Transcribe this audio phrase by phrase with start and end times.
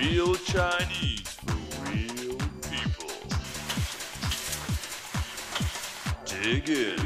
[0.00, 3.10] Real Chinese for real people.
[6.24, 6.96] Dig in.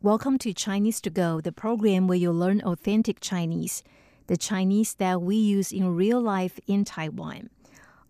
[0.00, 3.82] Welcome to Chinese to Go, the program where you learn authentic Chinese,
[4.28, 7.50] the Chinese that we use in real life in Taiwan.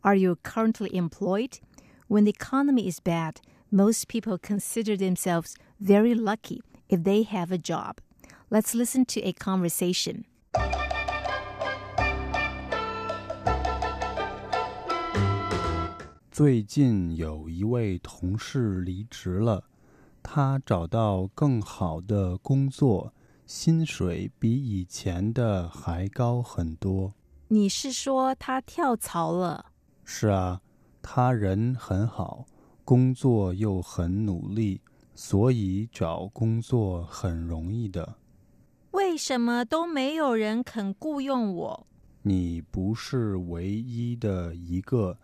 [0.04, 1.58] Are you currently employed?
[2.06, 3.40] When the economy is bad,
[3.72, 8.00] most people consider themselves very lucky if they have a job.
[8.50, 10.26] Let's listen to a conversation.
[16.42, 19.62] 最近有一位同事离职了，
[20.22, 23.12] 他找到更好的工作，
[23.44, 27.12] 薪水比以前的还高很多。
[27.48, 29.66] 你是说他跳槽了？
[30.02, 30.62] 是啊，
[31.02, 32.46] 他人很好，
[32.86, 34.80] 工作又很努力，
[35.14, 38.14] 所以找工作很容易的。
[38.92, 41.86] 为什么都没有人肯雇佣我？
[42.22, 45.18] 你不是唯一的一个，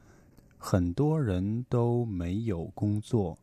[0.66, 3.38] 很多人都没有工作。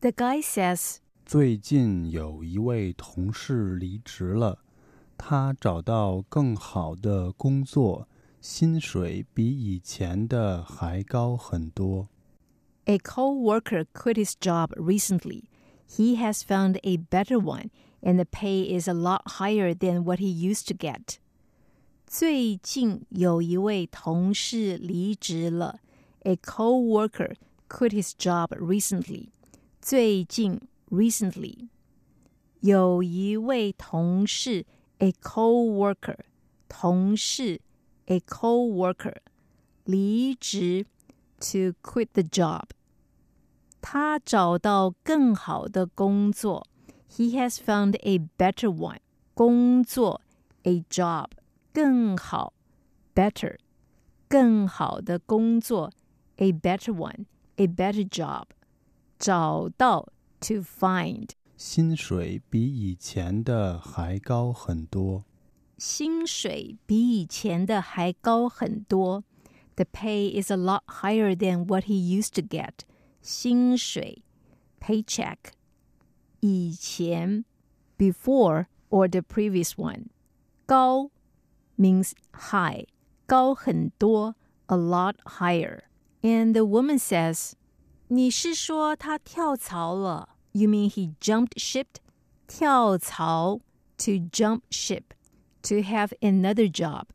[0.00, 4.58] The guy says, 最近有一位同事离职了，
[5.16, 8.08] 他找到更好的工作，
[8.40, 12.08] 薪水比以前的还高很多。
[12.84, 15.44] A co worker quit his job recently.
[15.88, 17.70] He has found a better one,
[18.02, 21.16] and the pay is a lot higher than what he used to get.
[22.06, 25.80] 最近有一位同事离职了。
[26.24, 27.34] A co worker
[27.68, 29.28] quit his job recently.
[29.80, 31.68] 最近 recently
[32.60, 34.64] 有一位同事
[34.98, 36.18] a co worker
[36.68, 37.60] 同事
[38.06, 39.16] a co worker
[39.84, 40.86] 离职
[41.38, 42.64] to quit the job
[43.82, 46.66] 他找到更好的工作。
[47.10, 49.00] He has found a better one.
[49.34, 50.22] 工作
[50.62, 51.26] a job
[51.72, 52.54] 更好
[53.14, 53.56] better
[54.28, 55.92] 更好的工作
[56.38, 57.26] a better one
[57.56, 58.46] a better job
[59.18, 65.24] 找到 to find 薪水比以前的还高很多。
[65.78, 69.24] 薪水比以前的还高很多。
[69.76, 72.80] The pay is a lot higher than what he used to get.
[73.22, 74.22] 薪水
[74.80, 75.38] paycheck
[76.40, 77.44] 以前
[77.96, 80.08] before or the previous one
[80.66, 81.10] 高
[81.78, 82.86] means high
[83.26, 84.36] 高很多
[84.66, 85.84] a lot higher.
[86.22, 87.52] And the woman says,
[88.08, 90.30] 你是说他跳槽了?
[90.52, 91.86] You mean he jumped ship?
[92.46, 93.60] 跳槽
[93.98, 95.02] to jump ship
[95.62, 97.06] to have another job.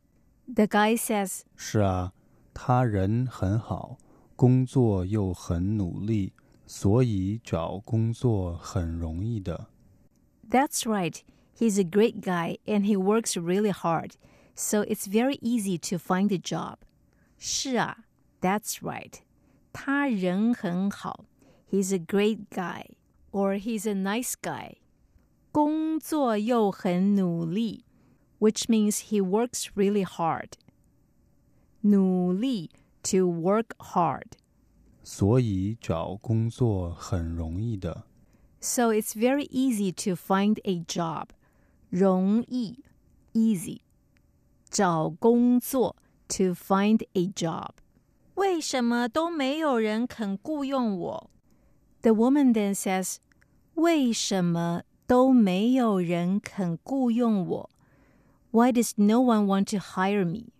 [0.52, 2.12] The guy says, 是啊，
[2.52, 3.98] 他人很好，
[4.36, 6.32] 工作又很努力，
[6.66, 9.68] 所以找工作很容易的。
[10.50, 11.20] That's right.
[11.56, 14.12] He's a great guy and he works really hard,
[14.54, 16.78] so it's very easy to find a job.
[17.38, 17.98] 是啊,
[18.44, 19.20] that's right.
[19.72, 21.24] 他人很好.
[21.70, 22.86] He's a great guy
[23.30, 24.76] or he's a nice guy.
[25.52, 27.84] 工作又很努力,
[28.38, 30.52] which means he works really hard.
[31.82, 32.70] 努力
[33.02, 34.32] to work hard.
[35.02, 38.04] 所以找工作很容易的。
[38.60, 41.28] So it's very easy to find a job.
[41.88, 42.84] 容易
[43.32, 43.80] easy.
[44.68, 45.96] 找工作
[46.28, 47.70] to find a job.
[48.34, 51.30] 为什么都没有人肯雇佣我?
[52.02, 53.16] The woman then says,
[53.74, 57.70] 为什么都没有人肯雇佣我?
[58.50, 60.52] Why does no one want to hire me?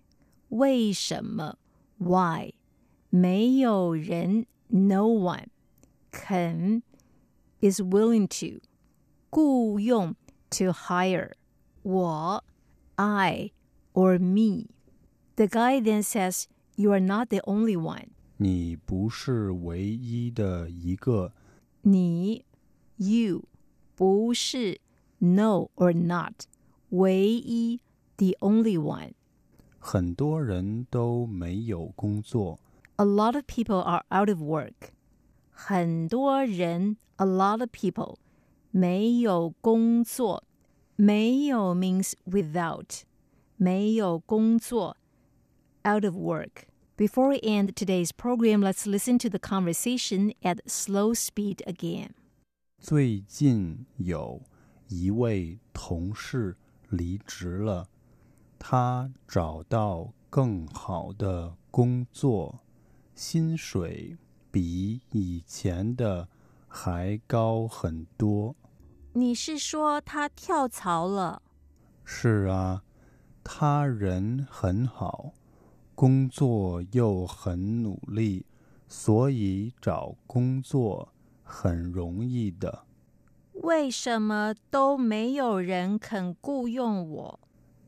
[0.49, 1.57] 为什么
[1.99, 2.55] Why?
[3.09, 5.47] 没有人 no one
[6.13, 6.83] 肯
[7.61, 8.61] is willing to
[9.31, 10.15] 雇佣
[10.51, 11.33] to hire
[11.83, 12.45] 我
[12.97, 13.53] I
[13.95, 14.67] or me.
[15.37, 16.45] The guy then says,
[16.77, 18.09] You are not the only one.
[18.39, 21.33] 你不是唯一的一个。
[21.83, 22.45] 你
[22.97, 23.45] you
[23.95, 24.81] 不是
[25.19, 26.47] no or not
[26.91, 27.81] 唯一
[28.17, 29.13] the only one.
[29.79, 32.59] 很多人都没有工作。
[32.97, 34.93] A lot of people are out of work.
[35.51, 38.17] 很多人 a lot of people
[38.71, 40.45] 没有工作。
[40.97, 43.05] 没有 means without.
[43.57, 44.97] 没有工作
[45.85, 46.67] out of work.
[46.97, 52.11] Before we end today's program, let's listen to the conversation at slow speed again.
[52.79, 54.43] 最近有
[54.89, 56.57] 一位同事
[56.89, 57.89] 离职了，
[58.59, 62.61] 他找到更好的工作，
[63.15, 64.17] 薪水
[64.51, 66.29] 比以前的
[66.69, 68.55] 还高很多。
[69.15, 71.43] 你是说他跳槽了？
[72.05, 72.83] 是啊，
[73.43, 75.33] 他人很好，
[75.96, 78.46] 工作又很努力，
[78.88, 81.12] 所以找工作
[81.42, 82.86] 很容易的。
[83.54, 87.40] 为什么都没有人肯雇佣我？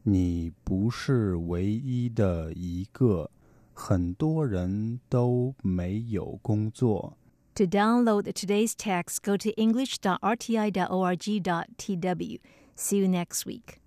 [0.04, 3.30] 你不是唯一的一个，
[3.74, 7.18] 很多人都没有工作。
[7.56, 12.39] To download today's text, go to english.rti.org.tw.
[12.77, 13.81] See you next week.